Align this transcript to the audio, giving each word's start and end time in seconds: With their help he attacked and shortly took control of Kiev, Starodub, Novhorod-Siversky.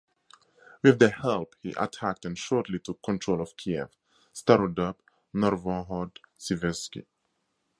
With 0.81 0.97
their 0.97 1.11
help 1.11 1.53
he 1.61 1.75
attacked 1.77 2.25
and 2.25 2.35
shortly 2.35 2.79
took 2.79 3.03
control 3.03 3.39
of 3.39 3.55
Kiev, 3.55 3.91
Starodub, 4.33 4.95
Novhorod-Siversky. 5.31 7.05